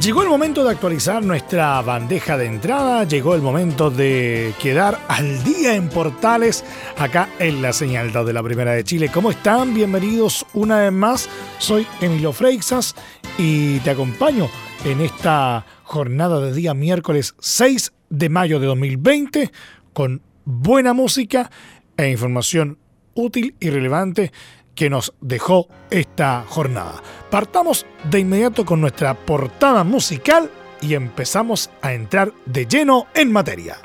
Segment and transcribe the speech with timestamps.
[0.00, 5.44] Llegó el momento de actualizar nuestra bandeja de entrada, llegó el momento de quedar al
[5.44, 6.64] día en Portales,
[6.96, 9.10] acá en la señal de la Primera de Chile.
[9.12, 9.74] ¿Cómo están?
[9.74, 11.28] Bienvenidos una vez más.
[11.58, 12.94] Soy Emilio Freixas
[13.36, 14.48] y te acompaño
[14.86, 19.52] en esta jornada de día miércoles 6 de mayo de 2020
[19.92, 21.50] con buena música
[21.98, 22.78] e información
[23.12, 24.32] útil y relevante
[24.74, 27.02] que nos dejó esta jornada.
[27.30, 33.78] Partamos de inmediato con nuestra portada musical y empezamos a entrar de lleno en materia.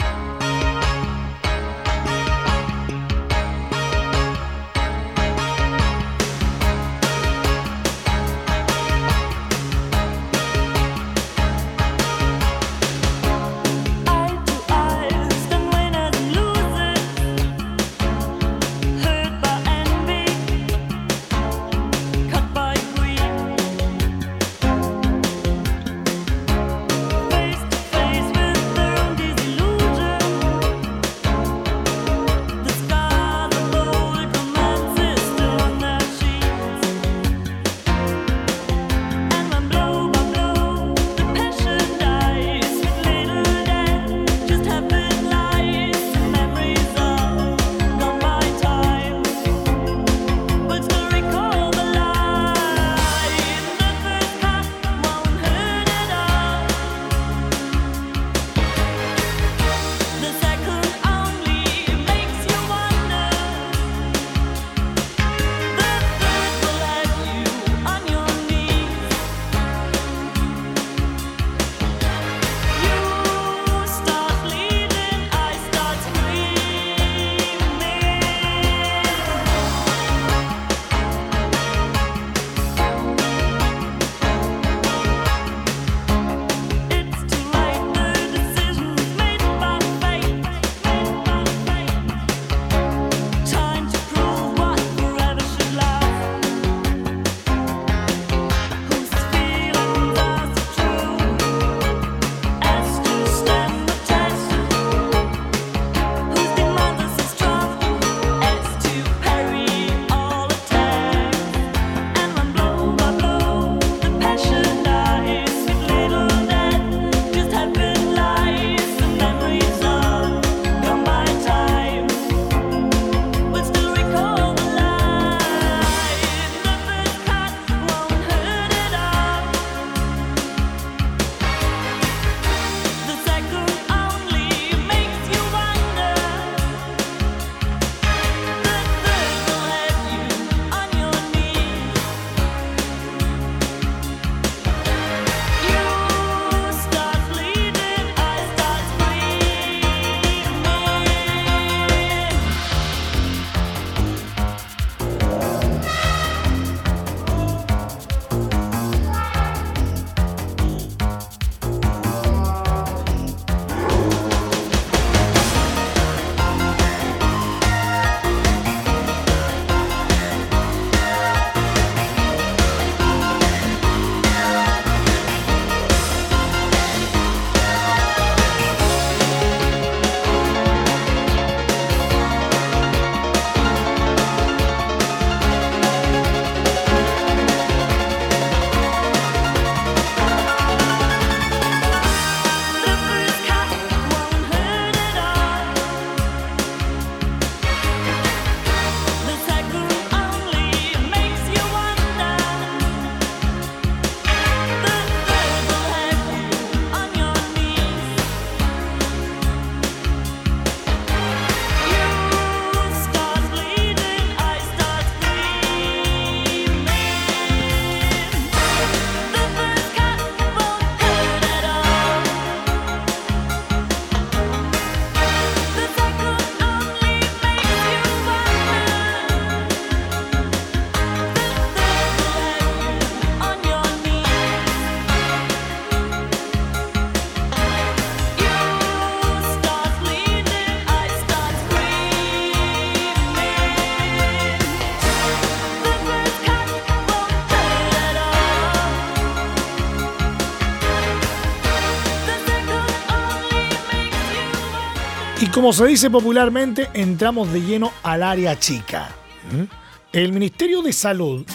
[255.56, 259.08] Como se dice popularmente, entramos de lleno al área chica.
[259.54, 259.64] ¿Mm?
[260.12, 261.46] El Ministerio de Salud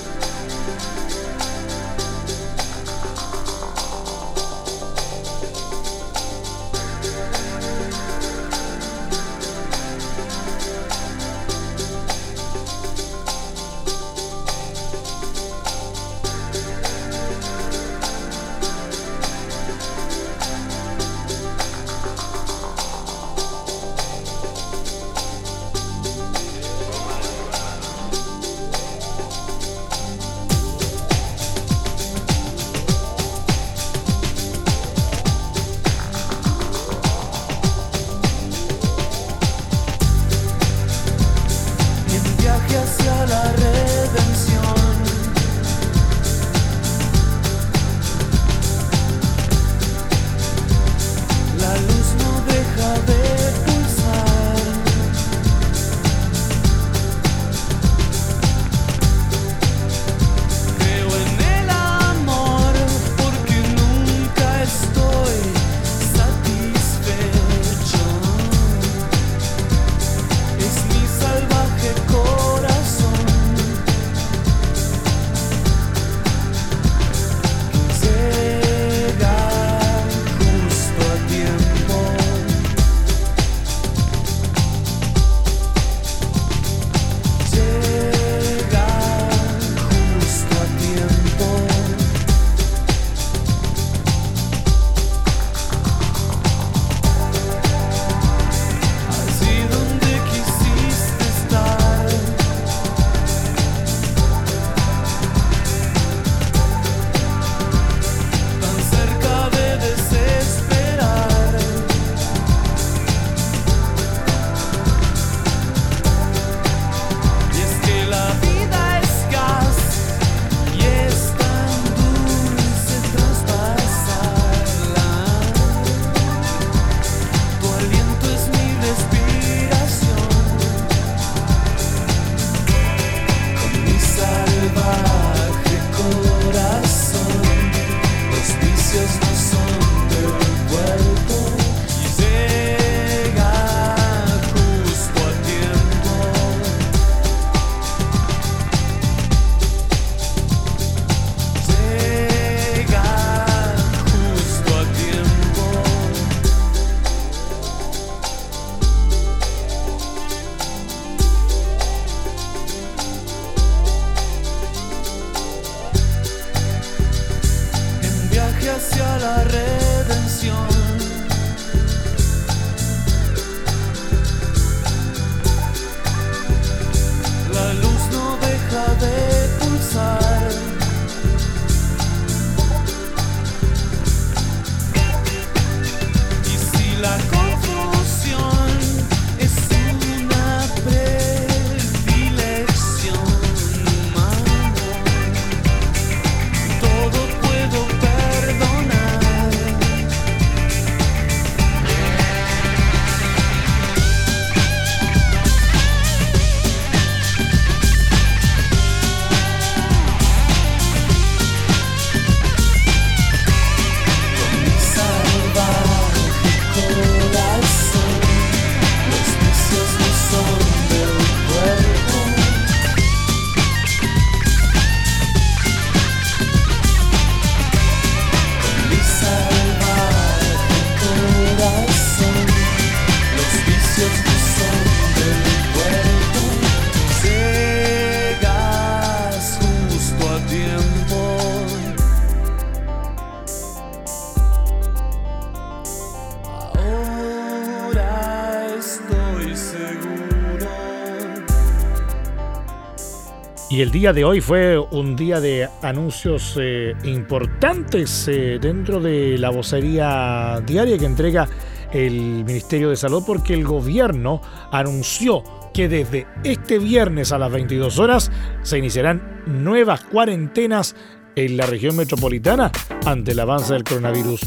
[253.78, 259.38] Y el día de hoy fue un día de anuncios eh, importantes eh, dentro de
[259.38, 261.48] la vocería diaria que entrega
[261.92, 264.42] el Ministerio de Salud porque el gobierno
[264.72, 268.32] anunció que desde este viernes a las 22 horas
[268.62, 270.96] se iniciarán nuevas cuarentenas
[271.36, 272.70] en la región metropolitana
[273.04, 274.40] ante el avance del coronavirus.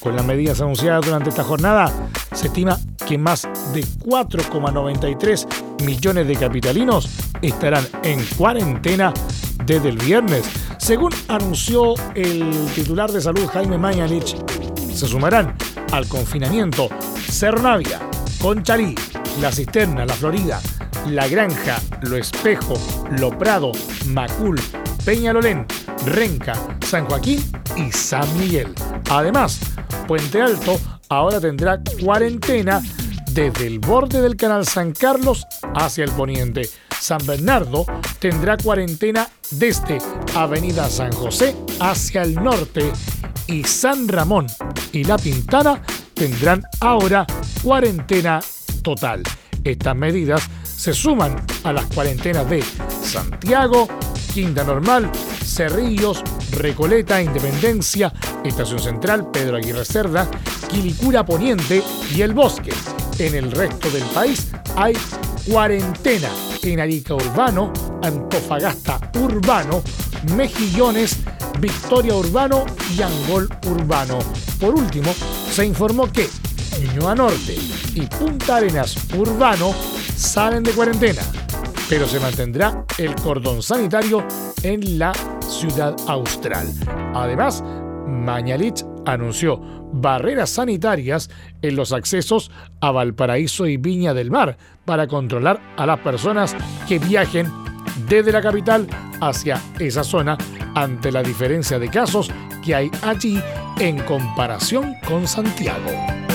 [0.00, 1.92] Con las medidas anunciadas durante esta jornada,
[2.32, 3.42] se estima que más
[3.74, 7.08] de 4,93 millones de capitalinos
[7.42, 9.12] estarán en cuarentena
[9.66, 10.44] desde el viernes.
[10.78, 14.36] Según anunció el titular de salud Jaime Mañalich,
[14.92, 15.54] se sumarán
[15.92, 16.88] al confinamiento
[17.30, 18.00] Cernavia,
[18.40, 18.94] Conchalí,
[19.40, 20.60] La Cisterna, La Florida,
[21.08, 22.74] La Granja, Lo Espejo,
[23.18, 23.72] Lo Prado,
[24.06, 24.58] Macul,
[25.04, 25.66] Peñalolén,
[26.06, 26.54] Renca,
[26.86, 27.40] San Joaquín
[27.76, 28.74] y San Miguel.
[29.10, 29.60] Además,
[30.06, 30.78] Puente Alto
[31.08, 32.80] ahora tendrá cuarentena
[33.32, 36.68] desde el borde del canal San Carlos hacia el poniente.
[36.98, 37.86] San Bernardo
[38.18, 39.98] tendrá cuarentena desde
[40.34, 42.92] Avenida San José hacia el norte
[43.46, 44.46] y San Ramón
[44.92, 45.82] y La Pintana
[46.14, 47.26] tendrán ahora
[47.62, 48.40] cuarentena
[48.82, 49.22] total.
[49.64, 52.62] Estas medidas se suman a las cuarentenas de
[53.02, 53.88] Santiago,
[54.32, 55.10] Quinta Normal,
[55.50, 58.12] Cerrillos, Recoleta, Independencia,
[58.44, 60.30] Estación Central, Pedro Aguirre Cerda,
[60.68, 61.82] Quilicura Poniente
[62.14, 62.72] y El Bosque.
[63.18, 64.94] En el resto del país hay
[65.50, 66.28] cuarentena
[66.62, 69.82] en Arica Urbano, Antofagasta Urbano,
[70.36, 71.18] Mejillones,
[71.58, 72.64] Victoria Urbano
[72.96, 74.18] y Angol Urbano.
[74.58, 75.12] Por último,
[75.50, 76.28] se informó que
[76.80, 77.56] Ñuñoa Norte
[77.94, 79.74] y Punta Arenas Urbano
[80.16, 81.22] salen de cuarentena,
[81.88, 84.24] pero se mantendrá el cordón sanitario
[84.62, 85.12] en la
[85.50, 86.66] ciudad austral.
[87.14, 87.62] Además,
[88.06, 89.60] Mañalich anunció
[89.92, 91.30] barreras sanitarias
[91.62, 96.56] en los accesos a Valparaíso y Viña del Mar para controlar a las personas
[96.88, 97.50] que viajen
[98.08, 98.86] desde la capital
[99.20, 100.38] hacia esa zona
[100.74, 102.30] ante la diferencia de casos
[102.64, 103.40] que hay allí
[103.78, 106.29] en comparación con Santiago.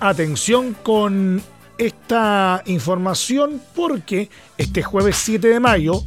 [0.00, 1.42] Atención con
[1.78, 6.02] esta información porque este jueves 7 de mayo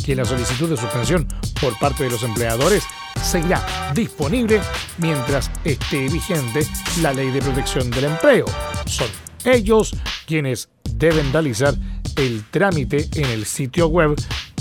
[0.06, 1.28] que la solicitud de suspensión
[1.60, 2.84] por parte de los empleadores
[3.22, 4.62] seguirá disponible
[5.00, 6.62] mientras esté vigente
[7.02, 8.46] la ley de protección del empleo.
[8.86, 9.08] Son
[9.48, 11.74] ellos quienes deben realizar
[12.16, 14.16] el trámite en el sitio web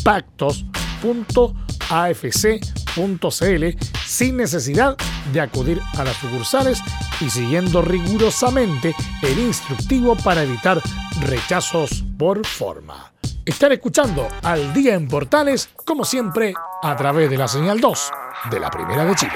[0.04, 0.64] pactos.afc.cl
[4.04, 4.96] sin necesidad
[5.32, 6.80] de acudir a las sucursales
[7.20, 10.80] y siguiendo rigurosamente el instructivo para evitar
[11.22, 13.12] rechazos por forma.
[13.44, 18.10] Están escuchando al día en Portales, como siempre, a través de la señal 2
[18.50, 19.32] de la Primera de Chile.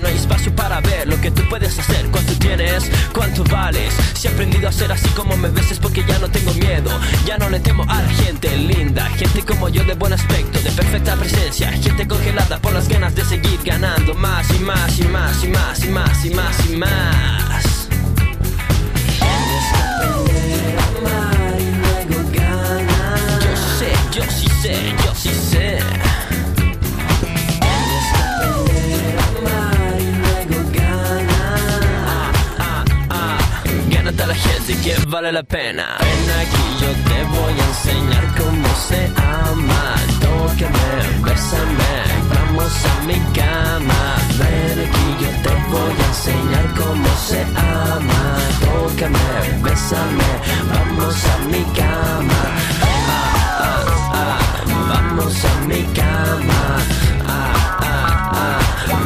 [0.00, 3.94] No hay espacio para ver lo que tú puedes hacer, cuánto tienes, cuánto vales.
[4.14, 6.90] Si he aprendido a ser así como me ves es porque ya no tengo miedo,
[7.26, 10.70] ya no le temo a la gente linda, gente como yo de buen aspecto, de
[10.70, 15.44] perfecta presencia, gente congelada por las ganas de seguir ganando más y más y más
[15.44, 17.88] y más y más y más y más.
[21.00, 21.35] Yo
[35.32, 35.96] la pena.
[36.00, 39.94] Ven aquí, yo te voy a enseñar cómo se ama.
[40.20, 40.88] Tócame,
[41.24, 41.92] bésame,
[42.32, 44.16] vamos a mi cama.
[44.38, 48.38] Ven aquí, yo te voy a enseñar cómo se ama.
[48.60, 49.28] Tócame,
[49.62, 50.30] bésame,
[50.72, 52.42] vamos a mi cama.
[54.88, 56.60] Vamos a mi cama.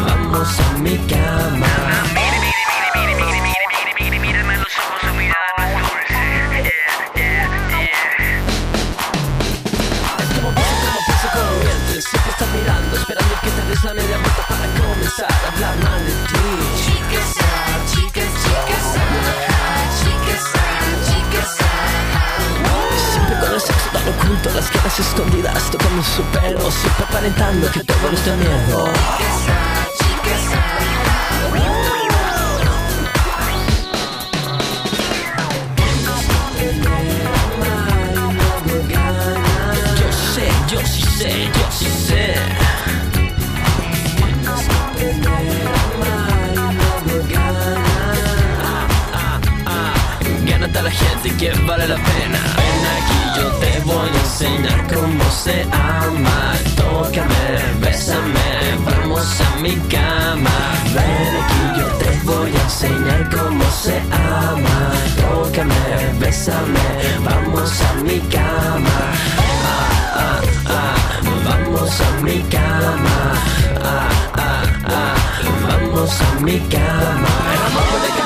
[0.06, 2.29] Vamos a mi cama.
[24.10, 28.92] Oculto, las ganas escondidas Tocando su pelo, siempre aparentando que todo les da miedo
[39.98, 42.34] Yo sé, yo sí sé, yo sí sé.
[50.46, 53.59] Gánate a la gente que vale la pena Ven aquí, yo
[53.90, 56.38] voy a enseñar cómo se ama.
[56.76, 57.44] Tócame,
[57.80, 58.48] bésame,
[58.84, 60.56] vamos a mi cama.
[60.94, 64.76] Ven aquí, yo te voy a enseñar cómo se ama.
[65.20, 65.82] Tócame,
[66.18, 66.86] bésame,
[67.24, 68.98] vamos a mi cama.
[69.74, 69.80] Ah,
[70.24, 70.40] ah,
[70.78, 70.96] ah,
[71.46, 73.18] vamos a mi cama.
[73.82, 74.62] Ah, ah,
[74.98, 75.14] ah,
[75.66, 78.19] vamos a mi cama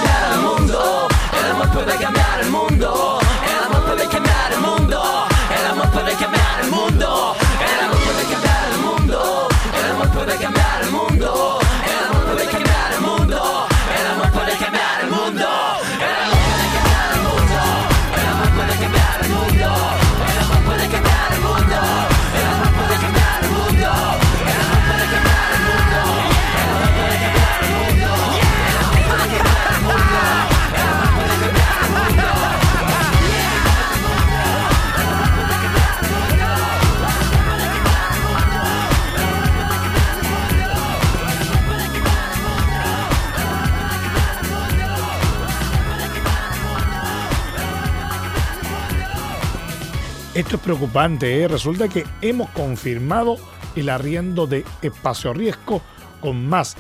[50.55, 51.49] Es preocupante, ¿eh?
[51.49, 53.38] resulta que hemos confirmado
[53.75, 55.83] el arriendo de espacio riesgo
[56.21, 56.77] con más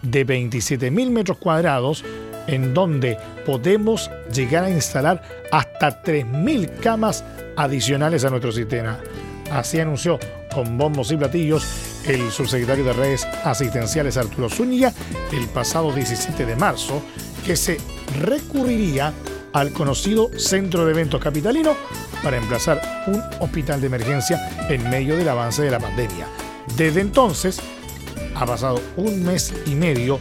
[0.00, 2.06] de 27.000 metros cuadrados
[2.46, 7.22] en donde podemos llegar a instalar hasta 3.000 camas
[7.54, 8.98] adicionales a nuestro sistema.
[9.52, 10.18] Así anunció
[10.54, 14.94] con bombos y platillos el subsecretario de redes asistenciales Arturo Zúñiga
[15.32, 17.02] el pasado 17 de marzo
[17.44, 17.76] que se
[18.22, 19.12] recurriría
[19.52, 21.74] al conocido Centro de Eventos Capitalino
[22.22, 26.26] para emplazar un hospital de emergencia en medio del avance de la pandemia.
[26.76, 27.60] Desde entonces,
[28.34, 30.20] ha pasado un mes y medio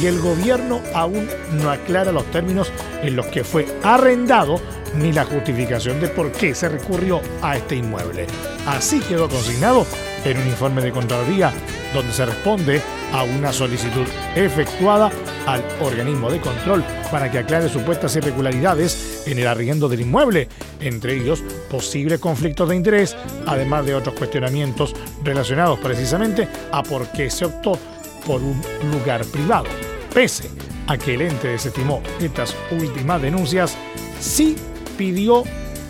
[0.00, 2.70] y el gobierno aún no aclara los términos
[3.02, 4.60] en los que fue arrendado
[4.96, 8.26] ni la justificación de por qué se recurrió a este inmueble.
[8.66, 9.86] Así quedó consignado
[10.24, 11.52] en un informe de Contraloría
[11.92, 12.82] donde se responde
[13.12, 15.10] a una solicitud efectuada
[15.46, 20.48] al organismo de control para que aclare supuestas irregularidades en el arriendo del inmueble,
[20.80, 27.30] entre ellos posibles conflictos de interés, además de otros cuestionamientos relacionados precisamente a por qué
[27.30, 27.78] se optó
[28.26, 28.60] por un
[28.90, 29.66] lugar privado.
[30.12, 30.50] Pese
[30.86, 33.76] a que el ente desestimó estas últimas denuncias,
[34.20, 34.56] sí
[34.98, 35.44] pidió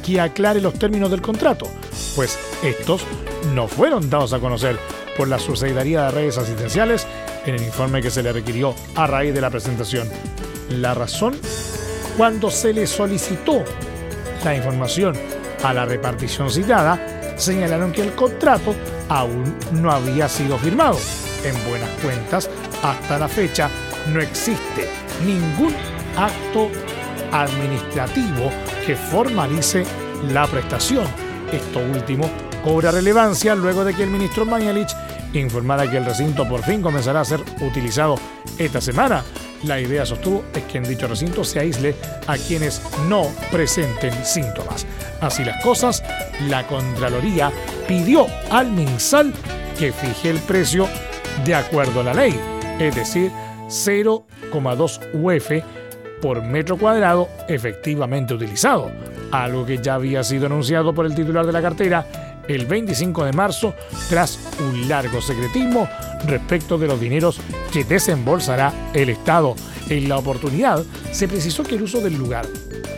[0.05, 1.67] que aclare los términos del contrato,
[2.15, 3.03] pues estos
[3.53, 4.79] no fueron dados a conocer
[5.17, 7.07] por la Subsecretaría de Redes Asistenciales
[7.45, 10.09] en el informe que se le requirió a raíz de la presentación.
[10.71, 11.35] La razón,
[12.17, 13.65] cuando se le solicitó
[14.45, 15.15] la información
[15.63, 18.75] a la repartición citada, señalaron que el contrato
[19.09, 20.99] aún no había sido firmado.
[21.45, 22.49] En buenas cuentas,
[22.83, 23.69] hasta la fecha,
[24.13, 24.89] no existe
[25.25, 25.75] ningún
[26.17, 26.71] acto
[27.33, 28.51] administrativo
[28.87, 29.85] que formalice
[30.31, 31.07] la prestación.
[31.53, 32.31] Esto último
[32.65, 34.97] cobra relevancia luego de que el ministro Mañalich
[35.35, 38.17] informara que el recinto por fin comenzará a ser utilizado
[38.59, 39.23] esta semana.
[39.65, 41.95] La idea, sostuvo, es que en dicho recinto se aísle
[42.27, 44.87] a quienes no presenten síntomas.
[45.21, 46.03] Así las cosas,
[46.49, 47.53] la Contraloría
[47.87, 49.35] pidió al MinSal
[49.79, 50.89] que fije el precio
[51.45, 52.39] de acuerdo a la ley,
[52.79, 53.31] es decir,
[53.69, 55.51] 0,2 UF
[56.23, 58.91] por metro cuadrado efectivamente utilizado,
[59.33, 62.07] algo que ya había sido anunciado por el titular de la cartera
[62.49, 63.75] el 25 de marzo
[64.09, 65.89] tras un largo secretismo
[66.27, 67.41] respecto de los dineros
[67.73, 69.55] que desembolsará el Estado.
[69.89, 72.47] En la oportunidad se precisó que el uso del lugar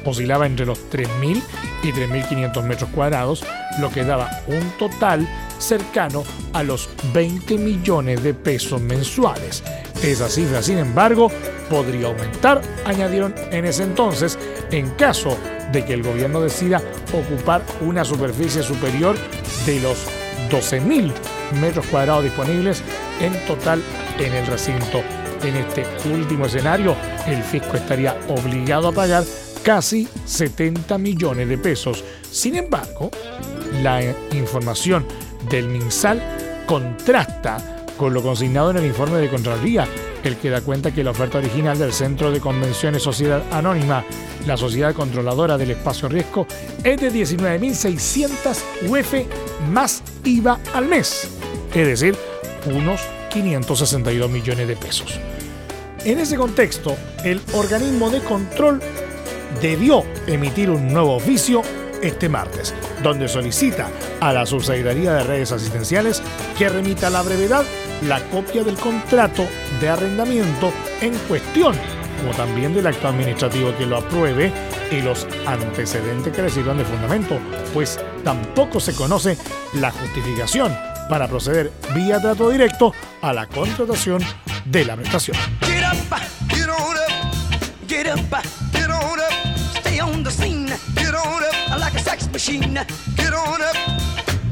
[0.04, 1.42] oscilaba entre los 3.000
[1.82, 3.44] y 3.500 metros cuadrados,
[3.80, 5.28] lo que daba un total
[5.59, 9.62] cercano a los 20 millones de pesos mensuales.
[10.02, 11.30] Esa cifra, sin embargo,
[11.68, 14.38] podría aumentar, añadieron en ese entonces,
[14.70, 16.81] en caso de que el gobierno decida
[17.12, 19.16] ocupar una superficie superior
[19.66, 20.07] de los
[20.50, 21.12] 12.000
[21.61, 22.83] metros cuadrados disponibles
[23.20, 23.83] en total
[24.18, 25.02] en el recinto.
[25.42, 29.24] En este último escenario, el fisco estaría obligado a pagar
[29.62, 32.05] casi 70 millones de pesos.
[32.31, 33.11] Sin embargo,
[33.83, 34.02] la
[34.33, 35.07] información
[35.50, 36.22] del MinSal
[36.66, 39.87] contrasta con lo consignado en el informe de Contraloría,
[40.26, 44.04] el que da cuenta que la oferta original del Centro de Convenciones Sociedad Anónima,
[44.46, 46.46] la sociedad controladora del espacio riesgo,
[46.82, 48.56] es de 19.600
[48.88, 49.14] UF
[49.70, 51.28] más IVA al mes,
[51.74, 52.16] es decir,
[52.66, 55.20] unos 562 millones de pesos.
[56.04, 58.80] En ese contexto, el organismo de control
[59.60, 61.62] debió emitir un nuevo oficio
[62.02, 63.88] este martes, donde solicita
[64.20, 66.22] a la Subsecretaría de Redes Asistenciales
[66.58, 67.64] que remita la brevedad
[68.02, 69.46] la copia del contrato
[69.80, 71.74] de arrendamiento en cuestión,
[72.20, 74.52] como también del acto administrativo que lo apruebe
[74.90, 77.38] y los antecedentes que le sirvan de fundamento,
[77.72, 79.37] pues tampoco se conoce
[79.74, 80.76] la justificación
[81.09, 84.22] para proceder vía trato directo a la contratación
[84.64, 85.37] de la prestación.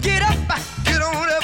[0.04, 0.36] get up,
[0.84, 1.43] get on up,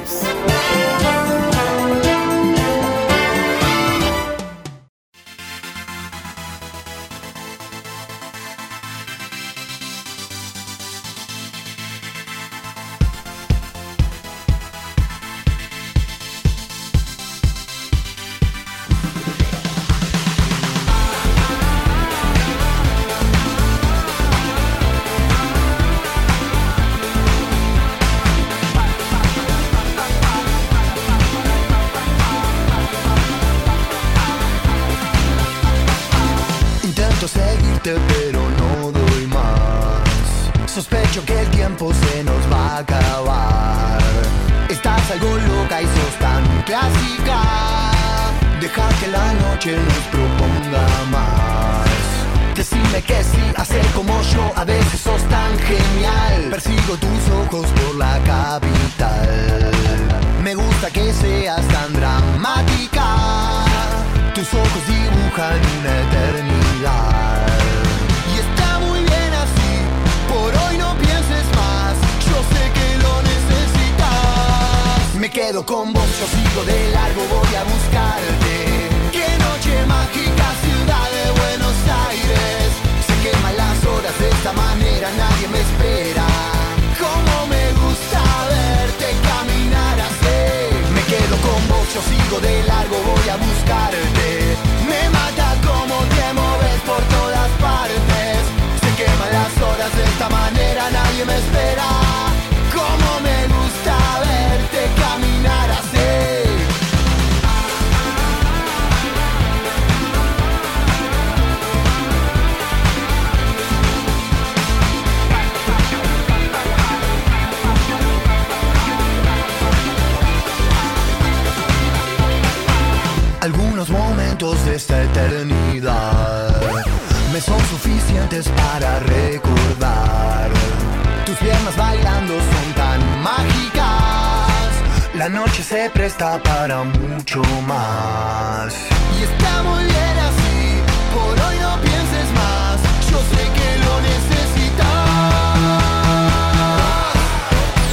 [135.21, 138.73] La noche se presta para mucho más.
[139.19, 140.81] Y está muy bien así.
[141.13, 142.81] Por hoy no pienses más.
[143.11, 145.05] Yo sé que lo necesitas.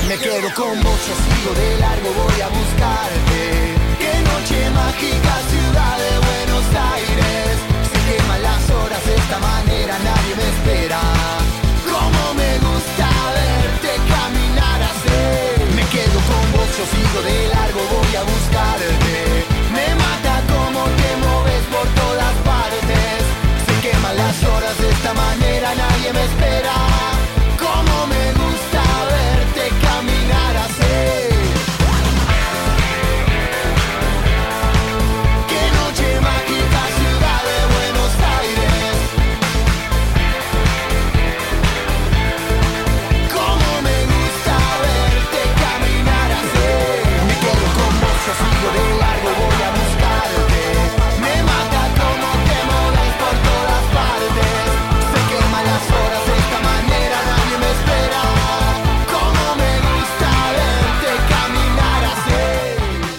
[0.08, 3.40] Me quedo con vos, yo sigo de largo, voy a buscarte.
[4.02, 7.52] Qué noche mágica, ciudad de Buenos Aires.
[7.92, 11.47] Se queman las horas de esta manera, nadie me espera.
[16.78, 19.44] Yo sigo de largo, voy a buscarte.
[19.74, 23.18] Me mata como te moves por todas partes.
[23.66, 26.67] Se queman las horas de esta manera, nadie me espera.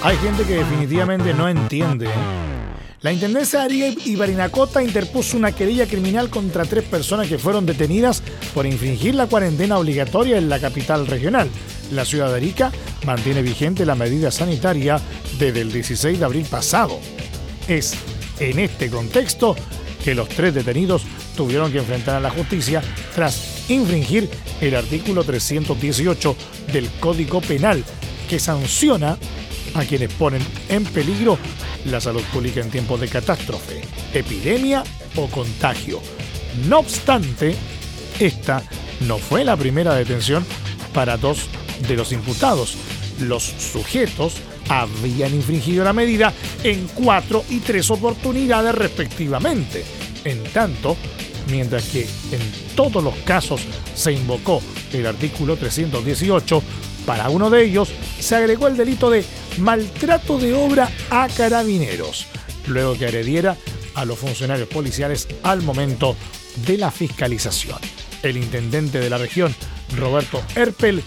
[0.01, 2.05] Hay gente que definitivamente no entiende.
[2.05, 2.09] ¿eh?
[3.01, 8.23] La Intendencia de Arica interpuso una querella criminal contra tres personas que fueron detenidas
[8.53, 11.49] por infringir la cuarentena obligatoria en la capital regional.
[11.91, 12.71] La ciudad de Arica
[13.05, 15.01] mantiene vigente la medida sanitaria
[15.37, 16.97] desde el 16 de abril pasado.
[17.67, 17.93] Es
[18.39, 19.57] en este contexto
[20.03, 21.03] que los tres detenidos
[21.35, 22.81] tuvieron que enfrentar a la justicia
[23.13, 24.29] tras infringir
[24.61, 26.35] el artículo 318
[26.71, 27.83] del Código Penal
[28.29, 29.17] que sanciona
[29.75, 31.37] a quienes ponen en peligro
[31.85, 33.81] la salud pública en tiempos de catástrofe,
[34.13, 34.83] epidemia
[35.15, 36.01] o contagio.
[36.67, 37.55] No obstante,
[38.19, 38.63] esta
[39.07, 40.45] no fue la primera detención
[40.93, 41.47] para dos
[41.87, 42.75] de los imputados.
[43.19, 44.35] Los sujetos
[44.69, 49.83] habían infringido la medida en cuatro y tres oportunidades respectivamente.
[50.25, 50.97] En tanto,
[51.49, 53.61] mientras que en todos los casos
[53.95, 54.61] se invocó
[54.93, 56.61] el artículo 318,
[57.05, 57.89] para uno de ellos
[58.19, 59.23] se agregó el delito de
[59.59, 62.27] maltrato de obra a carabineros,
[62.67, 63.55] luego que agrediera
[63.95, 66.15] a los funcionarios policiales al momento
[66.65, 67.79] de la fiscalización.
[68.23, 69.53] El intendente de la región,
[69.97, 71.03] Roberto Erpel,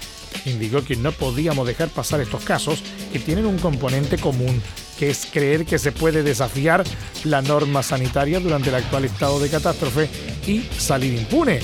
[0.46, 2.82] indicó que no podíamos dejar pasar estos casos
[3.12, 4.62] que tienen un componente común,
[4.98, 6.84] que es creer que se puede desafiar
[7.24, 10.08] la norma sanitaria durante el actual estado de catástrofe
[10.46, 11.60] y salir impune.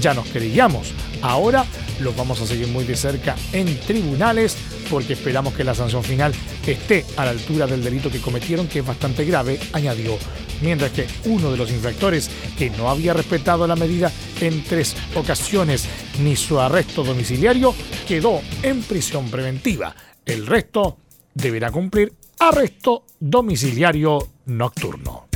[0.00, 0.92] Ya nos querellamos.
[1.20, 1.64] Ahora
[2.02, 4.56] los vamos a seguir muy de cerca en tribunales
[4.90, 6.32] porque esperamos que la sanción final
[6.66, 10.18] esté a la altura del delito que cometieron, que es bastante grave, añadió.
[10.60, 15.88] Mientras que uno de los infractores que no había respetado la medida en tres ocasiones
[16.22, 17.74] ni su arresto domiciliario
[18.06, 19.94] quedó en prisión preventiva.
[20.24, 20.98] El resto
[21.34, 25.31] deberá cumplir arresto domiciliario nocturno.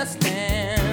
[0.00, 0.89] understand.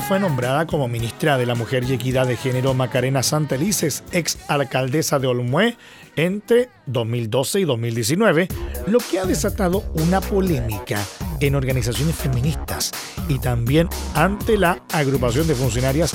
[0.00, 5.20] Fue nombrada como ministra de la Mujer y Equidad de Género Macarena Santelices, ex alcaldesa
[5.20, 5.76] de Olmué,
[6.16, 8.48] entre 2012 y 2019,
[8.88, 11.00] lo que ha desatado una polémica
[11.40, 12.90] en organizaciones feministas
[13.28, 16.14] y también ante la agrupación de funcionarias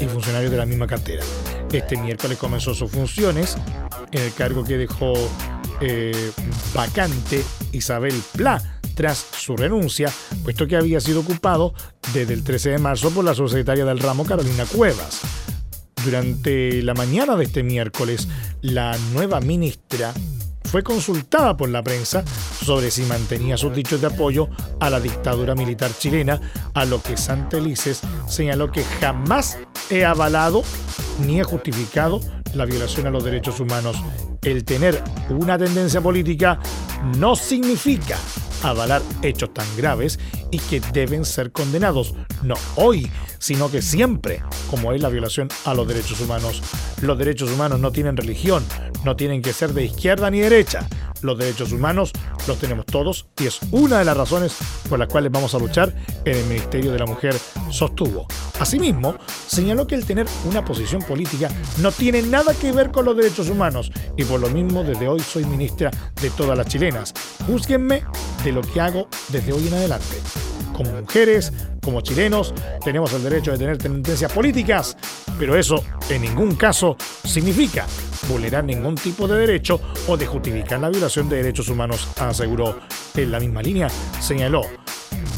[0.00, 1.22] y funcionarios de la misma cartera.
[1.72, 3.56] Este miércoles comenzó sus funciones
[4.10, 5.14] en el cargo que dejó
[5.80, 6.32] eh,
[6.74, 10.12] vacante Isabel Pla tras su renuncia,
[10.44, 11.72] puesto que había sido ocupado
[12.12, 15.22] desde el 13 de marzo por la subsecretaria del ramo Carolina Cuevas.
[16.04, 18.28] Durante la mañana de este miércoles,
[18.60, 20.12] la nueva ministra
[20.64, 22.22] fue consultada por la prensa
[22.62, 26.38] sobre si mantenía sus dichos de apoyo a la dictadura militar chilena,
[26.74, 29.56] a lo que Santelices señaló que jamás
[29.88, 30.62] he avalado
[31.26, 32.20] ni he justificado
[32.52, 33.96] la violación a los derechos humanos.
[34.42, 36.60] El tener una tendencia política
[37.16, 38.18] no significa
[38.62, 40.18] avalar hechos tan graves
[40.50, 45.74] y que deben ser condenados, no hoy, sino que siempre, como es la violación a
[45.74, 46.62] los derechos humanos.
[47.00, 48.64] Los derechos humanos no tienen religión,
[49.04, 50.86] no tienen que ser de izquierda ni derecha.
[51.22, 52.12] Los derechos humanos
[52.46, 54.56] los tenemos todos y es una de las razones
[54.88, 57.34] por las cuales vamos a luchar en el Ministerio de la Mujer,
[57.70, 58.26] sostuvo.
[58.58, 59.16] Asimismo,
[59.46, 63.48] señaló que el tener una posición política no tiene nada que ver con los derechos
[63.48, 67.12] humanos y por lo mismo desde hoy soy ministra de todas las chilenas.
[67.46, 68.02] Júzguenme
[68.44, 70.16] de lo que hago desde hoy en adelante.
[70.72, 71.52] Como mujeres,
[71.82, 72.54] como chilenos,
[72.84, 74.96] tenemos el derecho de tener tendencias políticas,
[75.38, 77.86] pero eso en ningún caso significa
[78.28, 82.78] vulnerar ningún tipo de derecho o de justificar la violación de derechos humanos, aseguró.
[83.16, 83.88] En la misma línea,
[84.20, 84.62] señaló,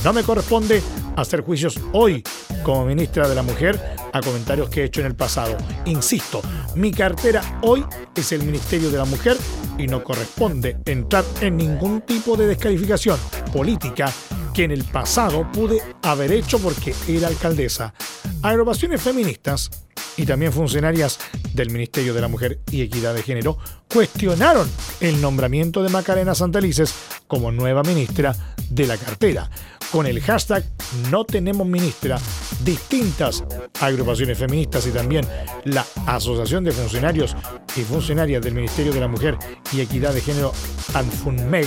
[0.04, 0.82] no me corresponde
[1.16, 2.22] hacer juicios hoy
[2.62, 3.80] como ministra de la Mujer
[4.12, 5.56] a comentarios que he hecho en el pasado.
[5.86, 6.42] Insisto,
[6.74, 9.36] mi cartera hoy es el Ministerio de la Mujer
[9.78, 13.18] y no corresponde entrar en ningún tipo de descalificación
[13.52, 14.12] política
[14.54, 17.94] que en el pasado pude haber hecho porque era alcaldesa.
[18.42, 19.70] Agrupaciones feministas
[20.16, 21.18] y también funcionarias
[21.54, 23.58] del Ministerio de la Mujer y Equidad de Género
[23.92, 24.68] cuestionaron
[25.00, 26.94] el nombramiento de Macarena Santelices
[27.26, 28.34] como nueva ministra
[28.68, 29.50] de la cartera.
[29.90, 30.64] Con el hashtag
[31.10, 32.18] No tenemos ministra,
[32.64, 33.44] distintas
[33.80, 35.26] agrupaciones feministas y también
[35.64, 37.36] la Asociación de Funcionarios
[37.76, 39.36] y Funcionarias del Ministerio de la Mujer
[39.72, 40.52] y Equidad de Género,
[40.94, 41.66] ANFUNMEG,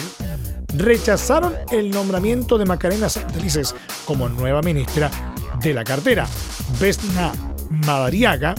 [0.78, 5.10] rechazaron el nombramiento de Macarena Santelices como nueva ministra
[5.62, 6.28] de la cartera.
[6.80, 7.32] Vesna
[7.70, 8.56] Madariaga,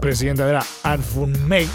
[0.00, 1.68] presidenta de la ANFUNMEG,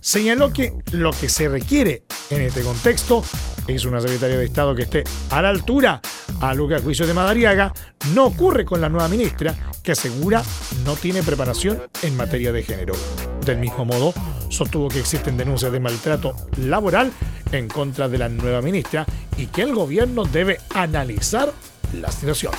[0.00, 3.22] señaló que lo que se requiere en este contexto
[3.66, 6.00] es una secretaria de Estado que esté a la altura,
[6.40, 7.72] a lo que a juicio de Madariaga
[8.14, 10.42] no ocurre con la nueva ministra, que asegura
[10.84, 12.94] no tiene preparación en materia de género.
[13.44, 14.14] Del mismo modo,
[14.48, 17.10] sostuvo que existen denuncias de maltrato laboral
[17.50, 19.04] en contra de la nueva ministra
[19.36, 21.52] y que el gobierno debe analizar
[22.00, 22.52] la situación.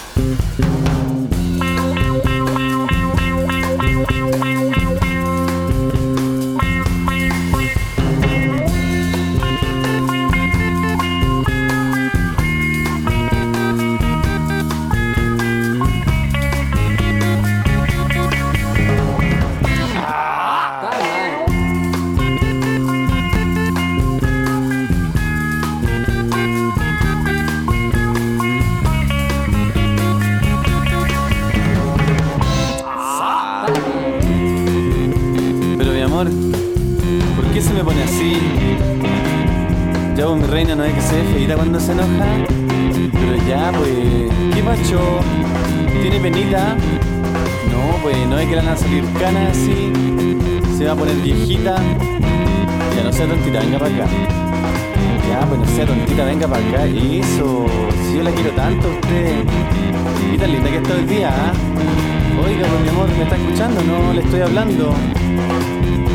[40.83, 42.25] No es que se ve feita cuando se enoja.
[43.13, 44.99] Pero ya, pues, ¿qué macho?
[46.01, 46.75] ¿Tiene penita?
[47.71, 49.93] No, pues, no es que le van a salir canas así.
[50.77, 51.77] Se va a poner viejita.
[52.97, 54.07] Ya no sea tontita, venga para acá.
[55.29, 56.85] Ya, pues no sea tontita, venga para acá.
[56.85, 57.65] Eso,
[58.05, 59.43] si yo la quiero tanto a usted.
[60.33, 61.53] Y tan linda que está hoy día, ¿ah?
[62.45, 63.81] Oiga, pues mi amor, ¿me está escuchando?
[63.83, 64.93] No le estoy hablando.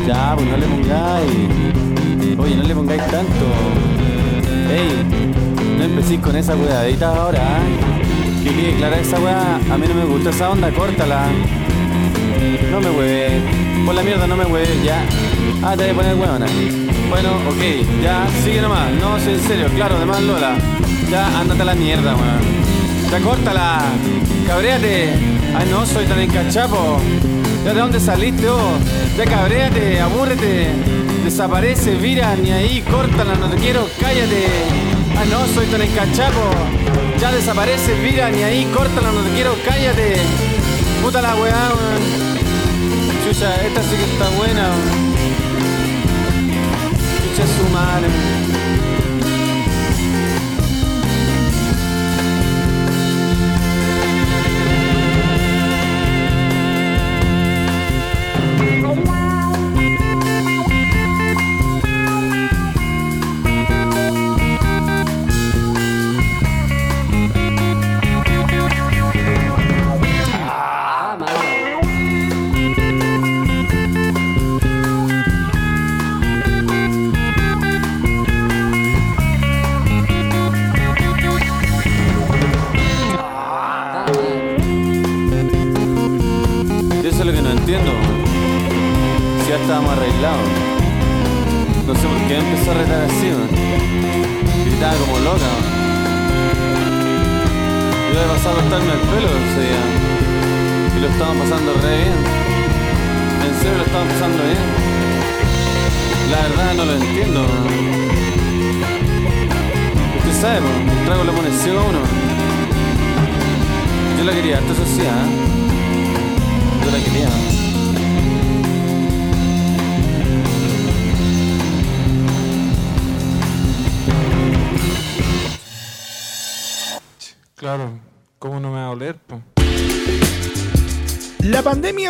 [0.05, 2.37] Ya, pues no le pongáis.
[2.37, 3.98] Oye, no le pongáis tanto.
[4.69, 5.03] Ey,
[5.77, 8.43] no empecéis con esa weadita ahora, ¿ah?
[8.43, 9.55] Que quede clara esa weá.
[9.55, 11.27] A mí no me gusta esa onda, córtala.
[12.71, 13.41] No me hueve.
[13.85, 15.03] Por la mierda no me hueve, ya.
[15.63, 16.45] Ah, te voy a poner huevona.
[17.09, 18.91] Bueno, ok, ya, sigue nomás.
[19.01, 20.55] No, sí, en serio, claro, además Lola.
[21.09, 23.11] Ya, ándate a la mierda, weón.
[23.11, 23.79] Ya, córtala.
[24.47, 25.09] Cabréate.
[25.57, 26.99] Ay, no, soy tan encachapo.
[27.65, 28.79] ¿Ya de dónde saliste vos?
[29.17, 30.67] Ya cabréate, abúrrete.
[31.29, 34.47] Desaparece, vira, ni ahí, córtala, no te quiero, cállate.
[35.15, 36.41] Ay, no, soy tan encachapo.
[37.21, 40.15] Ya desaparece, vira, ni ahí, córtala, no te quiero, cállate.
[41.03, 42.03] Puta la weá, weón.
[43.23, 44.69] Chucha, esta sí que está buena.
[44.69, 45.13] weón.
[47.21, 48.58] Chucha su madre.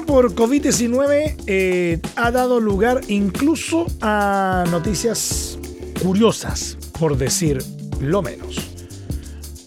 [0.10, 5.60] Por COVID-19 eh, ha dado lugar incluso a noticias
[6.02, 7.60] curiosas, por decir
[8.02, 8.58] lo menos.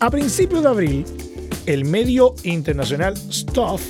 [0.00, 1.04] A principios de abril,
[1.66, 3.82] el medio internacional Stuff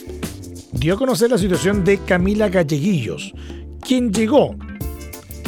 [0.73, 3.33] dio a conocer la situación de Camila Galleguillos,
[3.81, 4.55] quien llegó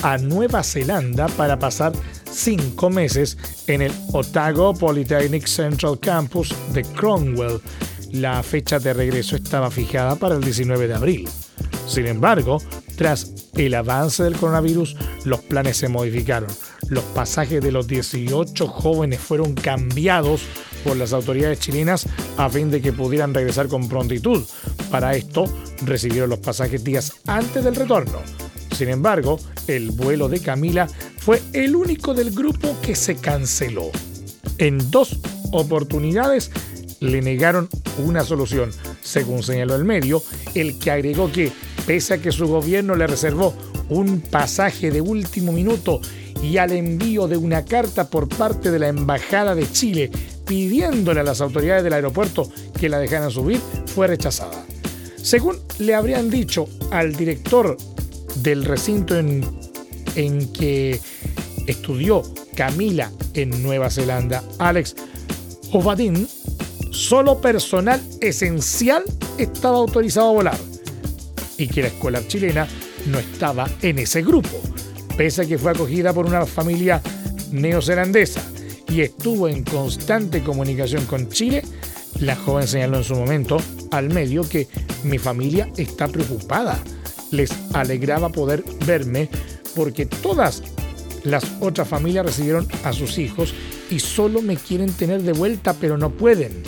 [0.03, 1.93] a Nueva Zelanda para pasar
[2.31, 3.37] cinco meses
[3.67, 7.61] en el Otago Polytechnic Central Campus de Cromwell.
[8.15, 11.29] La fecha de regreso estaba fijada para el 19 de abril.
[11.89, 12.63] Sin embargo,
[12.97, 16.49] tras el avance del coronavirus, los planes se modificaron.
[16.91, 20.43] Los pasajes de los 18 jóvenes fueron cambiados
[20.85, 22.07] por las autoridades chilenas
[22.37, 24.45] a fin de que pudieran regresar con prontitud.
[24.93, 25.47] Para esto,
[25.85, 28.21] recibieron los pasajes días antes del retorno.
[28.77, 30.87] Sin embargo, el vuelo de Camila
[31.19, 33.91] fue el único del grupo que se canceló.
[34.59, 35.19] En dos
[35.51, 36.53] oportunidades
[37.11, 38.71] le negaron una solución,
[39.03, 40.23] según señaló el medio,
[40.55, 41.53] el que agregó que,
[41.87, 43.55] pese a que su gobierno le reservó
[43.89, 46.01] un pasaje de último minuto
[46.43, 50.11] y al envío de una carta por parte de la Embajada de Chile
[50.47, 54.65] pidiéndole a las autoridades del aeropuerto que la dejaran subir, fue rechazada.
[55.17, 57.79] Según le habrían dicho al director
[58.43, 59.43] del recinto en,
[60.17, 61.01] en que
[61.67, 62.23] estudió
[62.55, 64.95] Camila en Nueva Zelanda, Alex
[65.73, 66.29] Ovadin,
[66.95, 69.03] solo personal esencial
[69.37, 70.59] estaba autorizado a volar
[71.59, 72.67] y que la escuela chilena
[73.07, 74.61] no estaba en ese grupo,
[75.17, 77.03] pese a que fue acogida por una familia
[77.51, 78.43] neozelandesa
[78.89, 81.63] y estuvo en constante comunicación con Chile,
[82.21, 83.57] la joven señaló en su momento
[83.91, 84.69] al medio que
[85.03, 86.79] mi familia está preocupada.
[87.33, 89.29] Les alegraba poder verme
[89.75, 90.63] porque todas
[91.25, 93.53] las otras familias recibieron a sus hijos
[93.91, 96.63] y solo me quieren tener de vuelta, pero no pueden.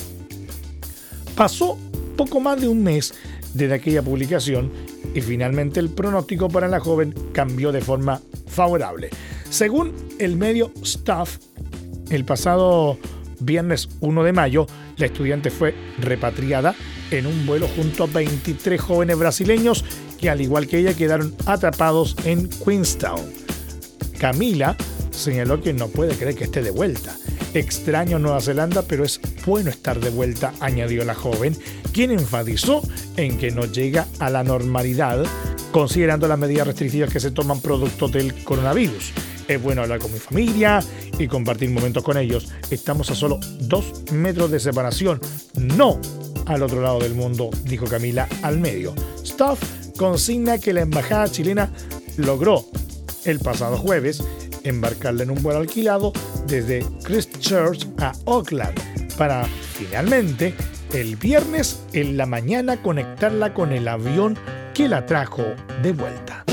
[1.37, 1.79] Pasó
[2.17, 3.13] poco más de un mes
[3.53, 4.73] desde aquella publicación
[5.15, 9.11] y finalmente el pronóstico para la joven cambió de forma favorable.
[9.51, 11.37] Según el medio Staff,
[12.11, 12.99] el pasado
[13.41, 14.67] viernes 1 de mayo,
[14.97, 16.75] la estudiante fue repatriada
[17.11, 19.85] en un vuelo junto a 23 jóvenes brasileños
[20.19, 23.21] que al igual que ella quedaron atrapados en Queenstown.
[24.19, 24.75] Camila
[25.11, 27.15] señaló que no puede creer que esté de vuelta.
[27.53, 31.57] Extraño Nueva Zelanda, pero es bueno estar de vuelta, añadió la joven,
[31.93, 32.83] quien enfatizó
[33.17, 35.25] en que no llega a la normalidad
[35.71, 39.13] considerando las medidas restrictivas que se toman producto del coronavirus.
[39.47, 40.83] Es bueno hablar con mi familia
[41.19, 42.49] y compartir momentos con ellos.
[42.71, 45.21] Estamos a solo dos metros de separación,
[45.55, 46.01] no
[46.47, 48.95] al otro lado del mundo, dijo Camila al medio.
[49.25, 49.61] Stuff
[49.97, 51.71] consigna que la embajada chilena
[52.17, 52.65] logró
[53.25, 54.23] el pasado jueves
[54.65, 56.13] embarcarla en un vuelo alquilado
[56.47, 60.55] desde Christchurch a Auckland para finalmente
[60.93, 64.39] el viernes en la mañana conectarla con el avión
[64.75, 65.45] que la trajo
[65.83, 66.46] de vuelta.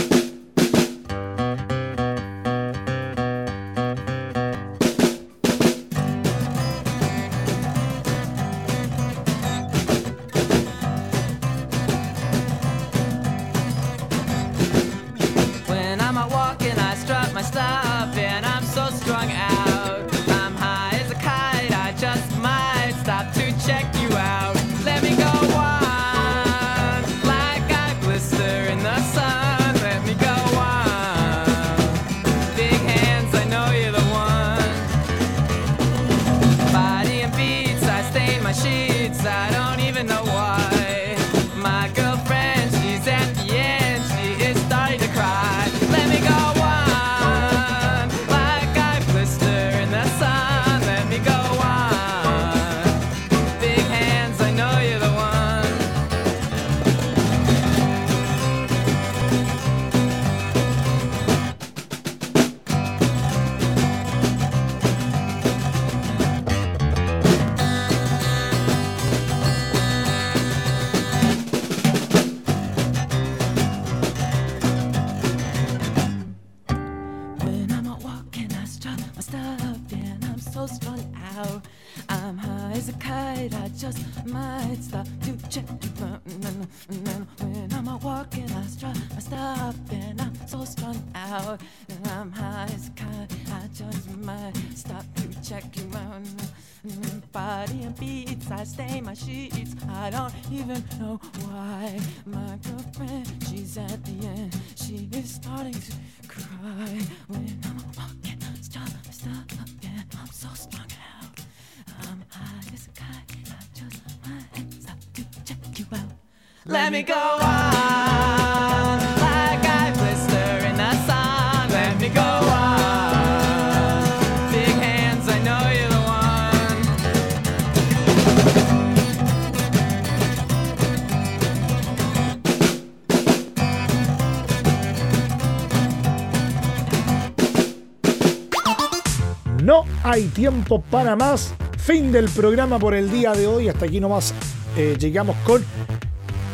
[139.64, 141.56] No hay tiempo para más.
[141.78, 143.70] Fin del programa por el día de hoy.
[143.70, 144.34] Hasta aquí nomás
[144.76, 145.64] eh, llegamos con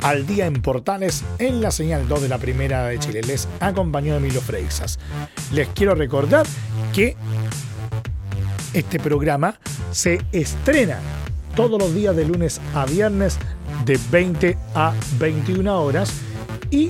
[0.02, 3.22] Al Día en Portales en la señal 2 de la Primera de Chile.
[3.22, 5.00] Les acompañó Emilio Freixas.
[5.52, 6.46] Les quiero recordar
[6.94, 7.16] que
[8.74, 9.60] este programa
[9.92, 11.00] se estrena
[11.56, 13.38] todos los días de lunes a viernes
[13.86, 16.12] de 20 a 21 horas
[16.72, 16.90] y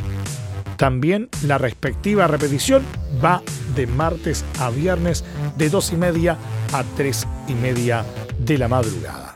[0.77, 2.83] también la respectiva repetición
[3.23, 3.41] va
[3.75, 5.23] de martes a viernes
[5.57, 6.37] de 2 y media
[6.73, 8.05] a 3 y media
[8.39, 9.28] de la madrugada.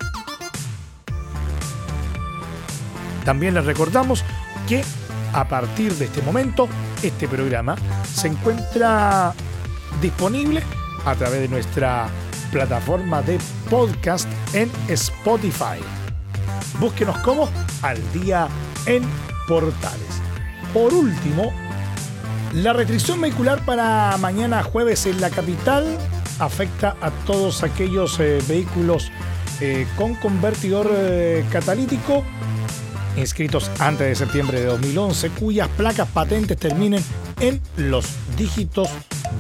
[3.26, 4.24] También les recordamos
[4.68, 4.84] que
[5.34, 6.68] a partir de este momento
[7.02, 7.76] este programa
[8.14, 9.34] se encuentra
[10.02, 10.62] disponible
[11.06, 12.08] a través de nuestra
[12.52, 15.80] plataforma de podcast en Spotify.
[16.80, 17.50] Búsquenos como
[17.82, 18.48] Al Día
[18.86, 19.04] en
[19.48, 20.22] Portales.
[20.74, 21.52] Por último,
[22.54, 25.98] la restricción vehicular para mañana jueves en la capital
[26.40, 29.12] afecta a todos aquellos eh, vehículos
[29.60, 32.24] eh, con convertidor eh, catalítico
[33.18, 37.04] inscritos antes de septiembre de 2011 cuyas placas patentes terminen
[37.40, 38.06] en los
[38.38, 38.90] dígitos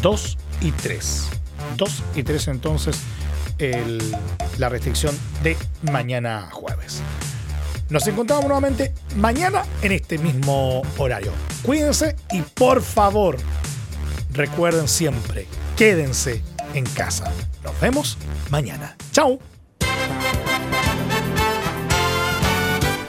[0.01, 1.29] 2 y 3.
[1.77, 2.97] 2 y 3 entonces
[4.57, 5.57] la restricción de
[5.91, 7.01] mañana jueves.
[7.89, 11.31] Nos encontramos nuevamente mañana en este mismo horario.
[11.61, 13.37] Cuídense y por favor,
[14.31, 15.47] recuerden siempre,
[15.77, 16.41] quédense
[16.73, 17.31] en casa.
[17.63, 18.17] Nos vemos
[18.49, 18.95] mañana.
[19.11, 19.39] Chao.